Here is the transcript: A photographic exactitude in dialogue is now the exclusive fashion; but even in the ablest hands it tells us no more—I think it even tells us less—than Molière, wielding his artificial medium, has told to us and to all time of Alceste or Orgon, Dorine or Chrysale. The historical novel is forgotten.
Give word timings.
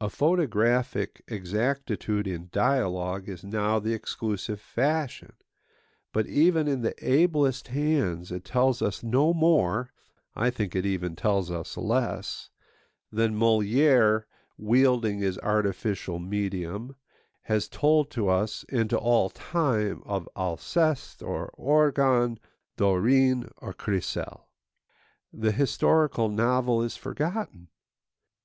A 0.00 0.08
photographic 0.08 1.24
exactitude 1.26 2.28
in 2.28 2.50
dialogue 2.52 3.28
is 3.28 3.42
now 3.42 3.80
the 3.80 3.94
exclusive 3.94 4.60
fashion; 4.60 5.32
but 6.12 6.24
even 6.28 6.68
in 6.68 6.82
the 6.82 6.94
ablest 7.04 7.66
hands 7.66 8.30
it 8.30 8.44
tells 8.44 8.80
us 8.80 9.02
no 9.02 9.34
more—I 9.34 10.50
think 10.50 10.76
it 10.76 10.86
even 10.86 11.16
tells 11.16 11.50
us 11.50 11.76
less—than 11.76 13.34
Molière, 13.36 14.26
wielding 14.56 15.18
his 15.18 15.36
artificial 15.40 16.20
medium, 16.20 16.94
has 17.42 17.66
told 17.66 18.08
to 18.12 18.28
us 18.28 18.64
and 18.68 18.88
to 18.90 18.96
all 18.96 19.30
time 19.30 20.00
of 20.04 20.28
Alceste 20.36 21.24
or 21.24 21.50
Orgon, 21.58 22.38
Dorine 22.76 23.50
or 23.56 23.72
Chrysale. 23.72 24.46
The 25.32 25.50
historical 25.50 26.28
novel 26.28 26.84
is 26.84 26.96
forgotten. 26.96 27.66